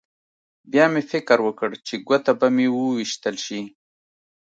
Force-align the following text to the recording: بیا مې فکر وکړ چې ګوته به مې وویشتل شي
بیا 0.71 0.85
مې 0.91 1.01
فکر 1.11 1.37
وکړ 1.43 1.69
چې 1.87 1.93
ګوته 2.07 2.33
به 2.39 2.47
مې 2.55 2.67
وویشتل 2.71 3.35
شي 3.45 3.61